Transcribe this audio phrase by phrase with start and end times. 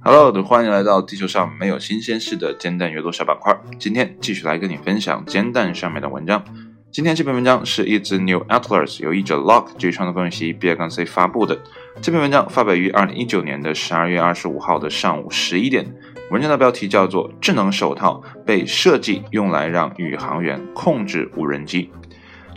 [0.00, 3.52] Hello，欢迎来到地球上没有新鲜事的煎蛋阅读小板块。
[3.80, 6.44] 今天继续来跟你分享煎蛋上面的文章。
[6.92, 11.58] 今天这篇文章是一支 New Atlas 由译者 Lock 基于创作分析 B 杠 C 发布的。
[12.00, 15.84] 这篇文章发表于二零一九年的十二月二十五号的上午十一点。
[16.30, 21.90] 文章的标题叫做“智能手套被设计用来让宇航员控制无人机”。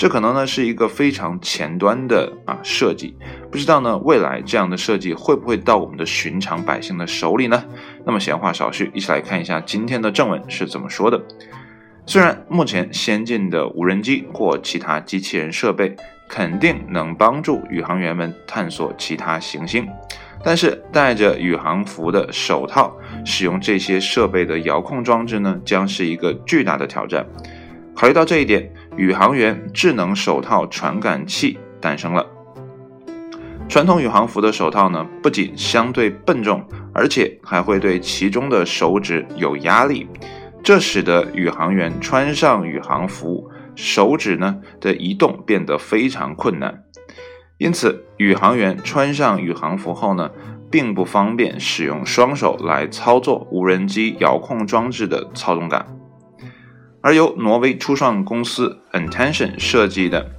[0.02, 3.16] 这可能呢是一个非常前端的啊设计，
[3.52, 7.64] 不知道呢未来这样的设计会不会到我们的寻常百姓的手里呢？
[8.04, 11.22] 那么闲话少叙，一起来看一下今天的正文是怎么说的。
[12.08, 15.96] 虽然目前先进的无人机或其他机器人设备
[16.28, 19.88] 肯定能帮助宇航员们探索其他行星，
[20.44, 22.92] 但是戴着宇航服的手套
[23.24, 27.24] 使用这些设备的遥控装置呢，将是一个巨大的挑战。
[27.94, 28.68] 考虑到这一点，
[29.02, 32.24] 宇航员智能手套传感器诞生了。
[33.68, 36.64] 传统宇航服的手套呢，不仅相对笨重，
[36.94, 40.08] 而且还会对其中的手指有压力，
[40.62, 46.84] 这使得宇航员穿上宇航服，手指呢的移动变得非常困难。
[47.58, 50.30] 因此，宇航员穿上宇航服后呢，
[50.70, 55.84] 并不方便使用双手来操作无人机遥控装置的操纵杆。
[57.02, 60.30] 而由挪威初创公司 Intention 设计的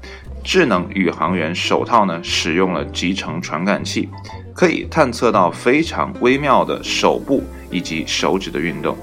[0.45, 4.09] 智能宇航员手套呢，使用了集成传感器，
[4.55, 8.97] 可以探测到非常微妙的手部以及手指的运动，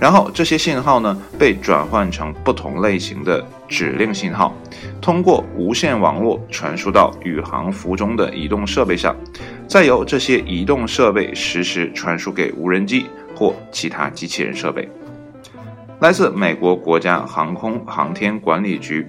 [0.00, 4.52] 然后这些信号呢被转换成不同类型的指令信号，
[5.00, 9.14] 通过无线网络传输到宇航服中的移动设备上，
[9.68, 14.88] 再由这些移动设备实时传输给无人机或其他机器人设备。
[15.98, 19.08] 来自美国国家航空航天管理局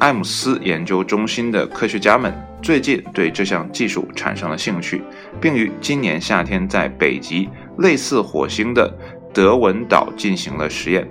[0.00, 5.02] 艾姆斯研究中心的科学家们最近对这项技术产生了兴趣，
[5.40, 8.92] 并于今年夏天在北极类似火星的
[9.32, 11.08] 德文岛进行了实验。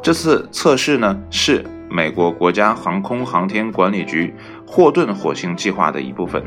[0.00, 4.32] 这次测试呢，是美国国家航空航天管理局
[4.64, 6.40] 霍顿火星计划的一部分。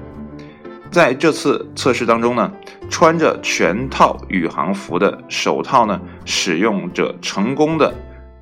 [0.96, 2.50] 在这次测试当中呢，
[2.90, 7.94] 穿着全套宇航服的手套呢，使用者成功的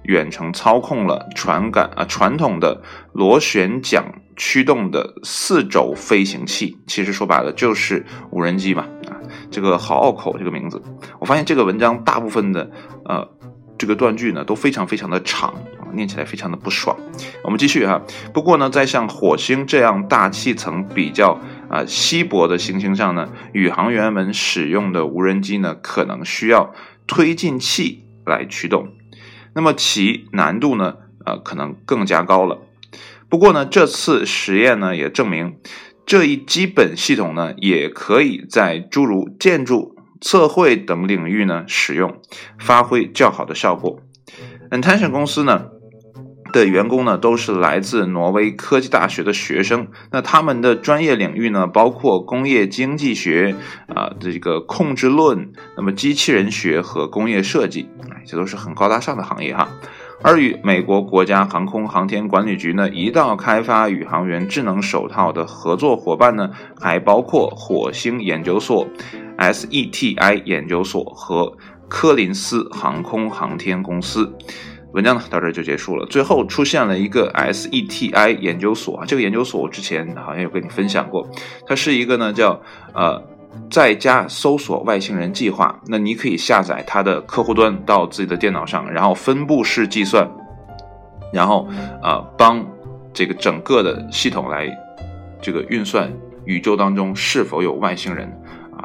[0.03, 2.79] 远程操控了传感啊传统的
[3.11, 4.03] 螺旋桨
[4.35, 6.77] 驱动的四轴飞行器。
[6.85, 9.17] 其实说白了就是无人机嘛啊，
[9.49, 10.79] 这个好拗口这个名字。
[11.19, 12.69] 我发现这个文章大部分的
[13.05, 13.27] 呃
[13.79, 15.49] 这个断句呢都非常非常的长
[15.79, 16.95] 啊，念起来非常的不爽。
[17.43, 17.99] 我们继续哈。
[18.31, 21.35] 不过呢，在像火星这样大气层比较。
[21.73, 26.71] 啊，稀薄的行星上呢，宇航员们使用的无人机呢，可能需要
[27.07, 28.89] 推进器来驱动，
[29.55, 32.59] 那么其难度呢，呃，可能更加高了。
[33.27, 35.57] 不过呢，这次实验呢，也证明
[36.05, 42.21] 这一基本系统呢，也可以在诸如建筑、测绘等领域呢使用，
[42.59, 43.99] 发挥较好的效果。
[44.69, 45.72] Intention 公司呢。
[46.53, 49.87] 的员工呢，都是来自挪威科技大学的学生。
[50.11, 53.55] 那他们的专业领域呢，包括工业经济学
[53.93, 57.89] 啊，这个控制论，那么机器人学和工业设计，
[58.25, 59.67] 这都是很高大上的行业哈。
[60.21, 68.87] 而与美国国家航空航天管理局呢，一道开发宇航员智能手套的合作伙伴呢，还包括火星研究所、
[69.37, 71.57] SETI 研究所和
[71.89, 74.33] 科林斯航空航天公司。
[74.93, 76.05] 文章呢到这就结束了。
[76.05, 81.27] 最后出现了一个 SETI 研究所啊，这个研究所我之前好像有跟你分享过，
[81.65, 82.61] 它是一个呢叫
[82.93, 83.21] 呃
[83.71, 85.79] 在家搜索外星人计划。
[85.87, 90.29] 那你可以下载它的客户端到自己的电脑上，然后分布式计算，
[91.31, 91.67] 然后
[92.01, 92.63] 啊帮
[93.11, 94.69] 这个整个的系统来
[95.41, 96.11] 这个运算
[96.45, 98.31] 宇宙当中是否有外星人。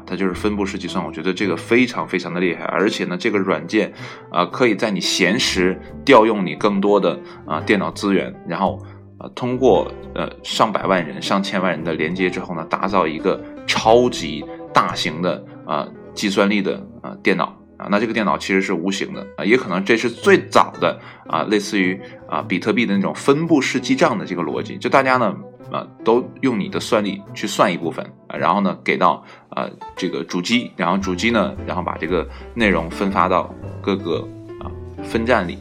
[0.08, 3.92] 它就是分布式计算，我觉得这个非常非常的厉害，而且呢，这个软件
[4.30, 8.82] 啊，可以在你闲时调用你更多的啊电脑资源，然后
[9.18, 14.42] 啊通过呃上百万人、上千万人的连接之后呢，打造一个超级
[14.72, 25.36] 大型的啊计算力的啊电脑啊，那这个电脑其实是无形的啊，也可能这是最早的啊类似于啊比特币的那种分布式记账的这个逻辑，就大家呢。
[25.70, 34.26] 啊，都用你的算力去算一部分啊，然后呢给到啊这个主机，然后主机呢，然后把这个内容分发到各个
[34.60, 34.70] 啊
[35.04, 35.58] 分站里，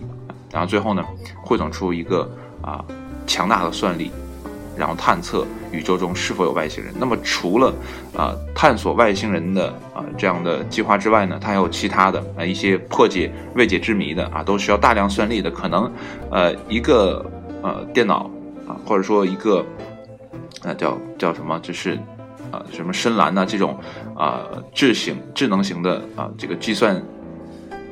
[0.52, 1.04] 然后最后呢
[1.44, 2.30] 汇总出一个
[2.62, 2.84] 啊
[3.26, 4.10] 强大的算力，
[4.78, 6.94] 然后探测宇宙中是否有外星人。
[6.98, 7.74] 那么除了
[8.16, 15.92] 啊探索外星人的啊这样的计划之外呢，它还有其他的啊一些破解未解之谜的啊，都需要大量算力的，可能
[16.32, 17.30] 呃一个
[17.62, 18.30] 呃电脑
[18.66, 19.66] 啊或者说一个。
[20.68, 21.58] 那叫叫什么？
[21.62, 21.98] 就是
[22.52, 23.80] 啊什么深蓝呐这种
[24.16, 24.42] 啊
[24.74, 27.02] 智型智能型的啊这个计算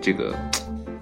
[0.01, 0.35] 这个。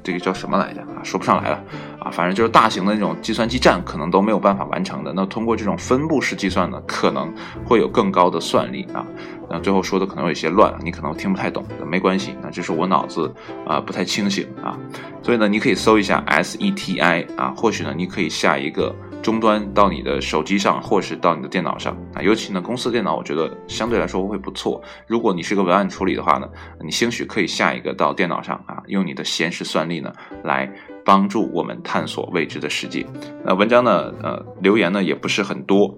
[0.06, 1.00] 这个叫什么来着啊？
[1.02, 1.64] 说不上来了
[1.98, 5.14] 啊，反正就是大型的那种计算机站可能都没有办法完成的。
[5.14, 7.34] 那通过这种分布式计算呢，可能
[7.66, 9.06] 会有更高的算力啊。
[9.50, 13.34] 那最后说的可能有些乱，你可能听不太懂，没关系，那这是我脑子
[13.66, 14.78] 啊不太清醒啊。
[15.22, 18.94] 所以呢，你可以搜一下 SETI 啊，或许呢你可以下一个。
[19.24, 24.84] 终端到你的手机上，或是到你的电脑上啊，尤其呢，公司电脑我觉得相对来说会不错。
[25.08, 26.48] 如果你是个文案处理的话呢，
[26.84, 30.12] 你兴许可以下一个到电脑上啊，用你的闲时算力呢
[30.44, 30.70] 来
[31.06, 33.08] 帮助我们探索未知的世界。
[33.46, 35.98] 那文章呢，呃，留言呢也不是很多，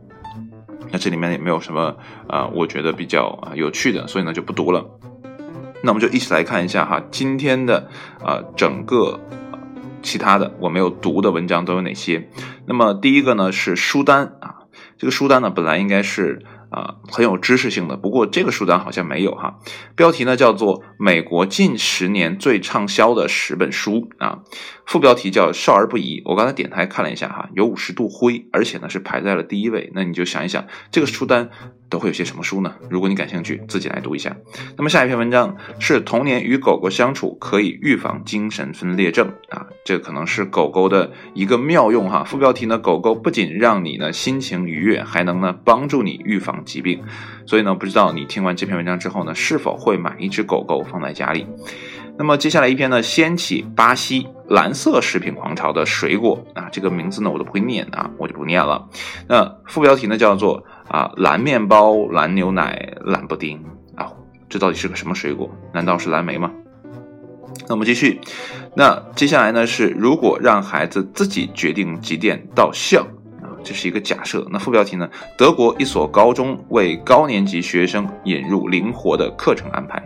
[0.91, 1.97] 那这里面也没有什么
[2.29, 4.85] 啊，我觉得比较啊有趣的，所以呢就不读了。
[5.81, 7.89] 那我们就一起来看一下哈，今天的
[8.23, 9.19] 啊整个。
[10.05, 12.29] 其他的我没有读的文章都有哪些？
[12.67, 19.57] 那么第一个呢是书单啊，这个书单呢本来应该是啊很有知识性的，不过这个书单好像没有哈。
[19.95, 24.41] 标题呢叫做《美国近十年最畅销的十本书》啊。
[24.85, 29.91] 副标题叫少儿不宜，我刚才点开看了一下哈，有五十度灰，而且呢是排在了第一位。
[29.95, 31.49] 那你就想一想，这个书单
[31.89, 32.75] 都会有些什么书呢？
[32.89, 34.35] 如果你感兴趣，自己来读一下。
[34.77, 42.23] 那么下一篇文章是童年与狗狗相处可以预防精神分裂症啊，这可能是狗狗的一个妙用哈。
[42.23, 47.01] 副标题呢，狗狗不仅让你呢心情愉悦，还能呢帮助你预防疾病。
[47.45, 51.45] 所以呢，不知道你听完这篇文章之后呢，是否会买一只狗狗放在家里？
[52.17, 58.87] 那么接下来一篇呢，掀起巴西蓝色食品狂潮的水果啊，这个名字呢我都不会念啊，我就不念了。
[59.27, 63.61] 那副标题呢叫做啊蓝面包、蓝牛奶、蓝布丁
[63.95, 64.13] 啊，
[64.47, 65.49] 这到底是个什么水果？
[65.73, 66.51] 难道是蓝莓吗？
[67.67, 68.21] 那我们继续，
[68.75, 73.05] 那接下来呢是如果让孩子自己决定几点到校。
[73.65, 74.45] 这是一个假设。
[74.51, 75.09] 那副标题呢？
[75.35, 80.01] 德国一所高中为高年级学生引入灵活的课程安排。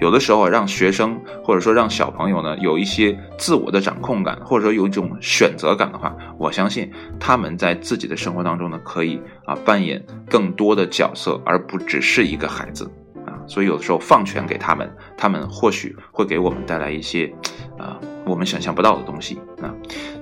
[0.00, 6.90] 有的时候让学生或者说让小朋友呢有一些自我的掌控感，或者说有一种选择感的话，我相信
[7.20, 12.90] 他们在自己的生活当中呢可以啊扮演更多的角色，而不只是一个孩子
[13.24, 13.38] 啊。
[13.46, 17.32] 所以有的时候放权给他们，他们或许会给我们带来一些
[17.78, 17.96] 啊
[18.26, 19.72] 我们想象不到的东西啊。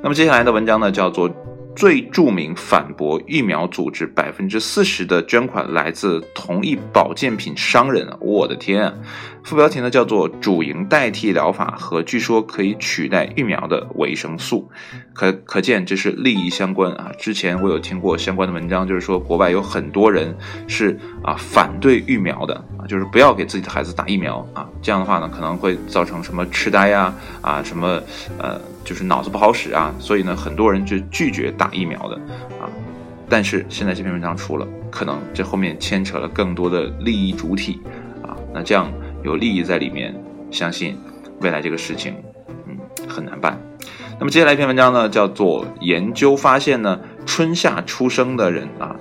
[0.02, 1.30] 那么接下来的文章呢叫做。
[1.74, 8.06] 最著名反驳疫苗组织百分之四十的捐款来自同一保健品商人！
[8.20, 8.94] 我的天啊！
[9.44, 14.70] 副标题呢叫做“主营代替疗法和据说可以取代疫苗的维生素”，
[15.12, 17.10] 可可见这是利益相关啊！
[17.18, 20.34] 之前我有听过相关的文章，就是说国外有很多人
[20.68, 28.00] 是啊反对疫苗的啊，就是不要给自己的孩子打疫苗啊，这样的话呢可能会造成什么痴呆呀啊什么
[28.38, 32.14] 呃就是脑子不好使啊，所以呢很多人就拒绝打疫苗的
[32.60, 32.70] 啊。
[33.28, 37.80] 但是现在这篇文章出了，可能这后面牵扯了更多的利益主体
[38.22, 38.92] 啊，那这样。
[39.22, 40.14] 有利益在里面，
[40.50, 40.96] 相信
[41.40, 42.14] 未来这个事情，
[42.66, 42.76] 嗯，
[43.08, 43.60] 很难办。
[44.18, 48.94] 那么接下来一篇文章呢，叫做研究发现呢，春夏出生的人啊，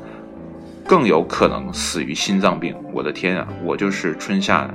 [0.87, 2.75] 更有可能死于心脏病。
[2.93, 4.73] 我的天啊，我就是春夏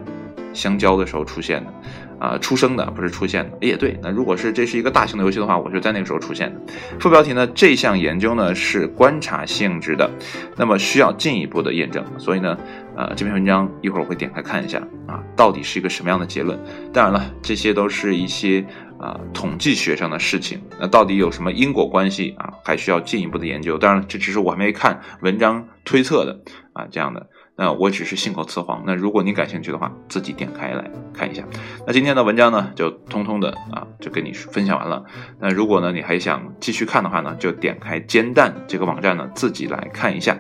[0.53, 1.73] 相交的时候出现的。
[2.19, 3.95] 啊，出生的不是出现的，也对。
[4.03, 6.61] 那如果是这是一个大型的游戏的话，我就在那个时候出现的。
[6.99, 10.11] 副标题呢，这项研究呢是观察性质的，
[10.57, 12.03] 那么需要进一步的验证。
[12.17, 12.57] 所以呢，
[12.97, 16.59] 呃，这篇文章一会儿我会点开看一下啊，到底是一个什么样的结论。
[16.93, 18.65] 当然了，这些都是一些
[18.99, 23.77] 啊统计学上的事情，那到底有什么因果关系啊，还需要进一步的研究。
[23.77, 26.41] 当然，这只是我还没看文章推测的
[26.73, 27.29] 啊这样的。
[27.59, 28.83] 那我只是信口雌黄。
[28.87, 31.43] 那如果你感兴趣的话，自己点开来看一下。
[31.87, 35.03] 那今天的文章呢，就通通的啊，就跟你分享完了。
[35.41, 40.37] 那如果呢，你还想继续看的话呢，就点开煎蛋这个网站呢，自己来看一下。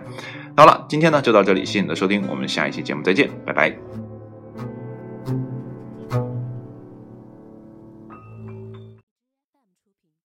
[0.57, 4.06] 好了，今天呢就到这里，谢谢你的收听，我们下一期节目再见，拜拜。